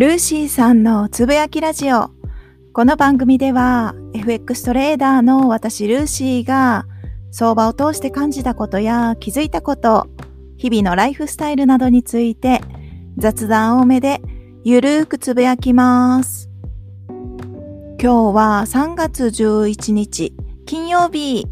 [0.00, 2.10] ルーシーさんのつぶやきラジオ。
[2.72, 6.86] この番組では FX トレーダーの私ルーシーが
[7.30, 10.08] 相場を通して感じたことや気づいたこと、
[10.56, 12.62] 日々のライフスタイルなどについて
[13.18, 14.22] 雑談多めで
[14.64, 16.48] ゆるーくつぶやきます。
[17.06, 21.46] 今日は3月11日金曜日。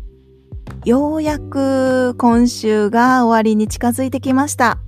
[0.86, 4.78] ようやく今週が終わりに近づいてきました。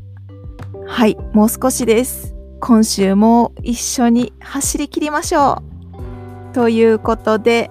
[0.87, 2.40] はい、もう少しです。
[2.61, 5.63] 今週も一緒に走り切りましょ
[6.53, 6.55] う。
[6.55, 7.71] ということで、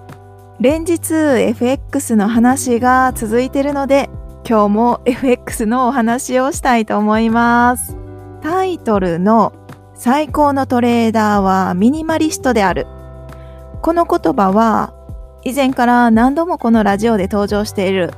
[0.60, 4.10] 連日 FX の話が続いているので、
[4.48, 7.96] 今日も FX のお話をしたいと思います。
[8.42, 9.52] タイトルの
[9.94, 12.86] 最高のトレーダーはミニマリストである。
[13.82, 14.92] この言葉は
[15.44, 18.10] 以前から何度もこのラジオで登場している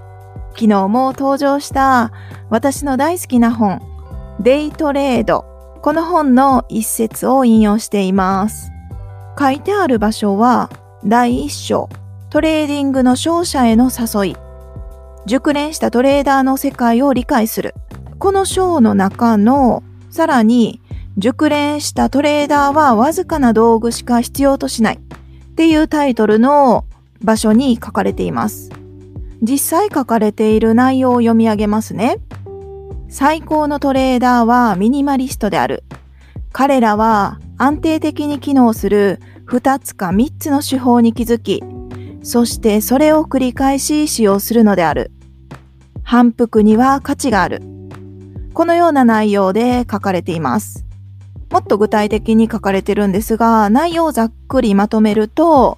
[0.54, 2.10] 昨日も登場した
[2.50, 3.80] 私の大好きな本
[4.40, 5.51] デイトレード
[5.82, 8.70] この本の一節を引用しています
[9.36, 10.70] 書いてある場所は
[11.04, 11.88] 第一章
[12.30, 14.36] トレーディングの勝者への誘い
[15.26, 17.74] 熟練したトレーダーの世界を理解する
[18.20, 20.80] この章の中のさらに
[21.18, 26.84] 熟練したトレーダーはわずかな道具しか必要としないっていうタイトルの
[27.22, 28.70] 場所に書かれています。
[29.42, 32.18] 実際書かれている内容を読み上げますね。
[33.12, 35.84] 最高のトレーダーはミニマリストである。
[36.50, 41.62] 彼らは安定的に機能する2つか3つの手法に気づき、
[42.22, 45.12] そしてそれを繰り返し使用するのである。
[46.02, 47.60] 反復には価値がある。
[48.54, 50.86] このような内容で書かれています。
[51.50, 55.76] もっと具体的に書かれてるんですが、内容をざっくりまとめると、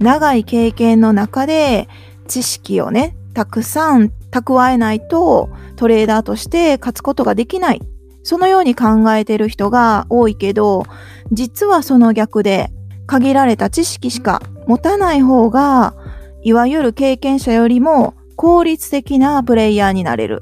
[0.00, 1.88] 長い経験の中で
[2.26, 7.80] 知識をね、たくさん蓄えないとトレーダーとして勝つことができない。
[8.24, 10.84] そのように考えている人が多いけど、
[11.32, 12.70] 実はその逆で
[13.06, 15.94] 限られた知識しか持たない方が、
[16.42, 20.40] いわゆる経験者よりも効率的なプレイヤーになれる。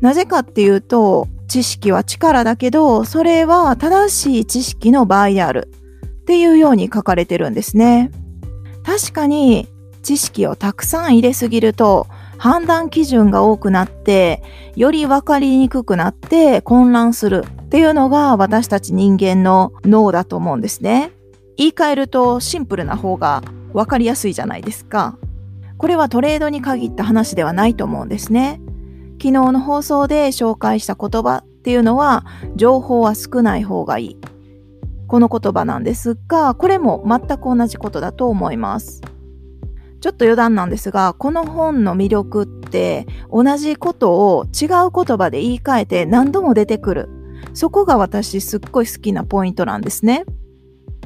[0.00, 5.70] なぜかっていうと、知識は力だけど、それは正しい知識の場合である。
[6.22, 8.10] っていうように書かれてるんですね。
[8.82, 9.68] 確かに
[10.02, 12.06] 知識をたくさん入れすぎると
[12.38, 14.42] 判断基準が多くなって
[14.76, 21.12] より分かりにくくなって混乱するっていうのが私たち人間の脳だと思うんですね。
[21.56, 23.42] 言い換えるとシンプルな方が
[23.72, 25.16] 分かりやすいじゃないですか。
[25.78, 28.60] これはトレードに限った話ではないと思うんですね。
[29.20, 32.24] 昨日の放送で紹介した言葉っていうのは
[32.56, 34.18] 情報は少ない方がいい。
[35.06, 39.02] この言葉なんですが、これも全く同じことだと思います。
[40.04, 47.08] ちょっと余談なんですが、この本の魅力って同じことを違う言葉で言い換えて何度も出てくる。
[47.54, 50.26] そこが私すっごい好きなポイントなんですね。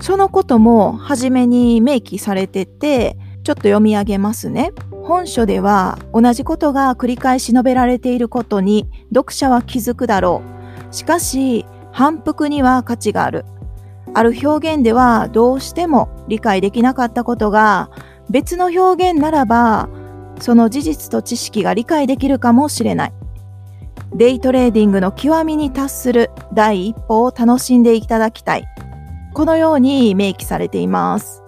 [0.00, 4.72] そのことも初めに明記されてて、ちょっと読み上げますね。
[5.04, 10.42] 本書では同じことが繰り返し述べられていることに読者は気づくだろ
[10.90, 10.92] う。
[10.92, 13.44] しかし、反復には価値がある。
[14.14, 17.90] ある表現ではどうしても理解できなかったことが
[18.30, 19.88] 別の表現ならば
[20.40, 23.12] その事実と知識が理解できるかもしれない。
[24.14, 28.64] デイトレーディングの極みに達する第一歩を楽しんでいただきたい。
[29.34, 31.42] このように明記されています。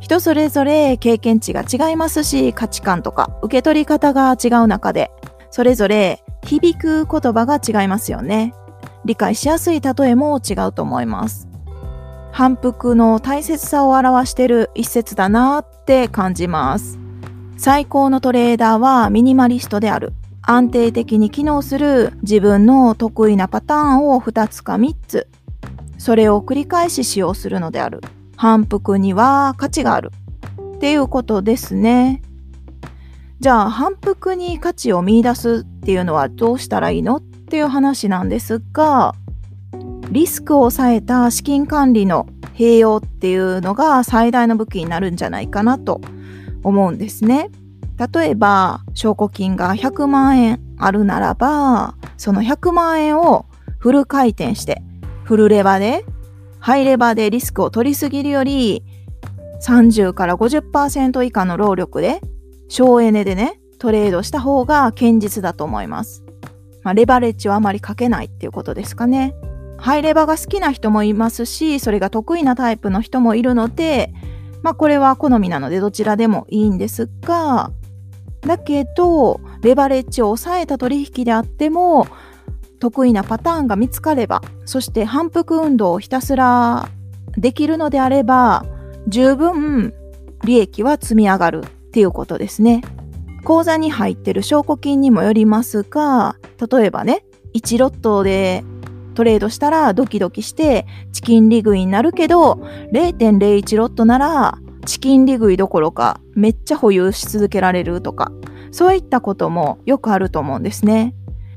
[0.00, 5.10] 人それぞれ経験値が違いますし価値観とか受け取り方が違う中で
[5.50, 8.54] それぞれ響く言葉が違いますよね。
[9.06, 11.48] 理解しやすい例えも違うと思います。
[12.36, 16.98] 反復の大切さを表してる一節だなって感じます。
[17.56, 20.14] 最高のトレーダーはミニマリストである。
[20.42, 25.28] 安定的に機能する自分の得意なパターンを2つか3つ。
[25.96, 28.00] それを繰り返し使用するのである。
[28.36, 30.10] 反復には価値がある。
[30.74, 32.20] っていうことですね。
[33.38, 37.18] じゃあ反復に価値を見出すっていうのはどうしたらいいの？
[37.18, 39.14] っていう話なんですが、
[40.14, 46.00] リスクを抑えた資金管理の併用っていうのが最大の武器になるんじゃないかなと
[46.62, 47.50] 思うんですね。
[48.14, 53.46] 例えば、証拠金が100万円あるならば、その100万円を
[53.78, 54.82] フル回転して、
[55.24, 56.04] フルレバで、
[56.60, 58.84] ハイレバでリスクを取りすぎるより、
[59.66, 62.20] 30から50%以下の労力で、
[62.68, 66.22] 省エネでね、トレードした方が堅実だと思います。
[66.84, 69.34] まあ、レバレッジをあまりかけないっていうことですかね。
[69.84, 74.14] ハイレバが好きな人もいますし、それが得意なタイプの人もいるので、
[74.62, 77.70] まあこれは好みなのでどちらでもいいんですが、
[78.40, 82.06] だけど、レバレッジを抑えた取引であっても、
[82.80, 86.88] 得意なパターンが見つかれば、そして反復運動をひたすら
[87.36, 88.64] できるのであれば、
[89.06, 89.92] 十分
[90.44, 92.80] 利益は積み上がるっていうことですね。
[93.44, 96.36] 口座に入ってる証拠金にもよりますが、
[96.72, 98.64] 例えばね、1ロットで
[99.14, 102.54] トレードしたらドキドキしてチキン利食いになるけど、
[102.92, 108.32] 0.01ロットならチキン利食いどころかめっちゃ保有し続けられるとか、
[108.70, 111.14] そういったこともよくあると思うんですね。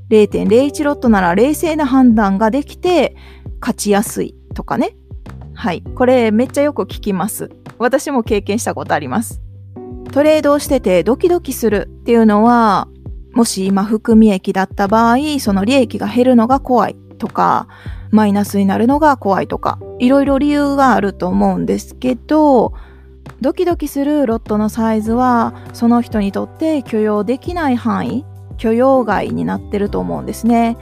[0.10, 3.16] 0.01ロットなら冷静な判断ができて
[3.60, 4.96] 勝ちやすいとかね。
[5.54, 5.82] はい。
[5.82, 7.50] これめっちゃよく聞きます。
[7.80, 9.42] 私も経験したことあります。
[10.14, 12.88] トレードをしててドキドキするっていうのは、
[13.34, 17.68] もし今含み益だった場合、その利益が減るのが怖いとか、
[18.12, 22.74] マイナスになるのが怖いとか、いろいろ理由があると思うんですけど、
[23.42, 28.26] ドキドキするロットのサイズは、その人にとって許容できない範囲、
[28.58, 30.78] 許容外になってると思うんですね。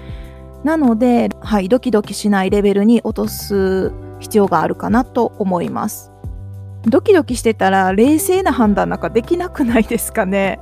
[0.63, 6.11] なので、はい、ドキドキしないレベルに落とす必要があるかなと思います。
[6.87, 10.59] ドキドキしてたら冷静な判断なんかできなくないですかね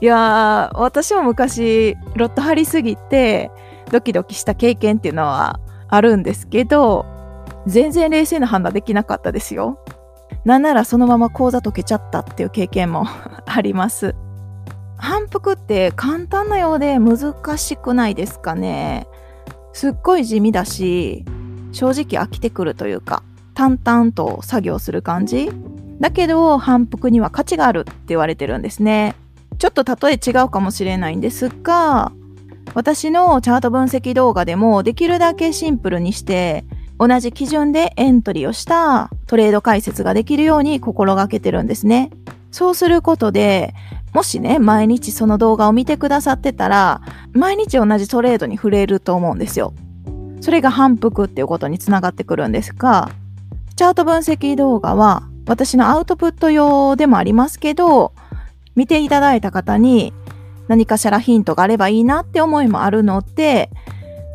[0.00, 3.50] いやー、私も昔ロット張りすぎて
[3.90, 7.06] ドキドキした経験っていうのはあるんですけど、
[7.66, 9.78] 全然冷静な判断できなかったですよ。
[10.44, 13.06] なんならそのまま口座解けちゃったっていう経験も
[13.46, 14.14] あります。
[14.96, 19.06] 反復って簡単なようで難しくないですかね。
[19.72, 21.24] すっごい地味だし、
[21.72, 23.22] 正直飽きてくるというか、
[23.54, 25.50] 淡々と作業する感じ
[26.00, 29.14] だけど反復には価値があるって言われてるんですね。
[29.58, 32.12] ちょっと例え違うかもしれないんですが、
[32.78, 36.64] 私のチャート分析動画でもできるだけシンプルにして
[36.96, 42.10] 同じ基準でエントリーをしたトレード解説ができるように心がけてるんですね。
[42.52, 43.74] そうすることで、
[44.14, 47.02] もしね、毎日その動画を見てくださってたら、
[47.32, 49.74] 毎日同じトレードに触れると思うんですよ。
[50.40, 53.10] それが反復っていうことにつながってくるんですが、
[53.74, 58.12] チャート分析動画は私のアウトプット用でもありますけど、
[58.76, 60.12] 見ていただいた方に
[60.68, 63.70] 何かしらヒントがあればいいなって思いもあるので、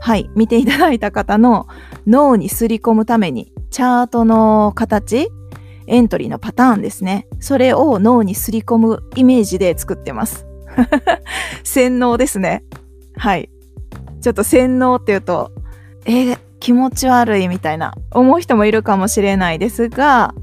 [0.01, 1.67] はい、見ていただいた方の
[2.05, 5.29] 脳にすり込むために、チャートの形、
[5.87, 7.27] エントリーのパターンですね。
[7.39, 10.45] それを脳にすり込むイメージで作ってます。
[11.63, 12.63] 洗脳ですね。
[13.15, 13.49] はい。
[14.21, 15.51] ちょっと洗脳って言うと、
[16.05, 20.33] えー、気持ち悪いみたいな思う人もいるかもしれないですが、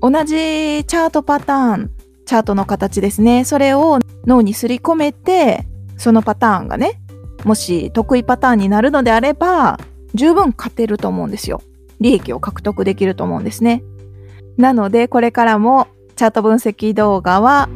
[0.00, 1.90] 同じチャートパターン
[2.30, 3.44] チャートの形ですね。
[3.44, 5.66] それを脳にすり込めて、
[5.96, 7.00] そのパターンがね、
[7.42, 9.80] もし得意パターンになるのであれば、
[10.14, 11.60] 十分勝てると思うんですよ。
[11.98, 13.82] 利益を獲得できると思うんですね。
[14.56, 17.68] なので、これからもチャート分析動画は、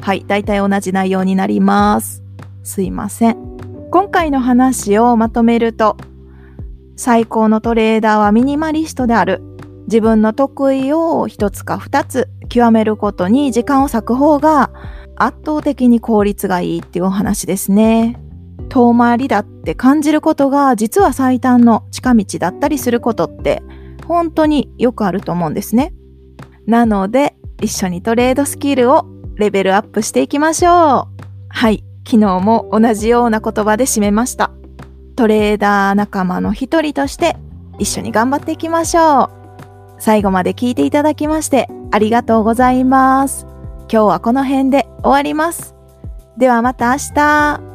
[0.00, 2.24] はい、大体同じ内容になります。
[2.64, 3.36] すいません。
[3.92, 5.96] 今回の話をまとめると、
[6.96, 9.40] 最高のトレーダーはミニマリストである。
[9.90, 14.70] 自分の得意を一つか二つ極めることに時間を割く方が
[15.16, 18.16] 圧倒的に効率がいいっていうお話ですね。
[18.68, 23.64] 遠回りだって感じることが実は最短の近道だったりすることって
[24.06, 25.92] 本当によくあると思うんですね。
[26.66, 31.22] なので一緒にトレードスキルをレベルアップしていきましょう。
[31.48, 34.52] はい、昨日も同じような言葉で締めました。
[35.16, 37.36] トレーダー仲間の一人として
[37.80, 39.39] 一緒に頑張っていきましょう。
[40.00, 43.46] 最後まで聞いていただきましてありがとうございます。
[43.92, 45.74] 今日はこの辺で終わります。
[46.36, 47.69] ではまた明日。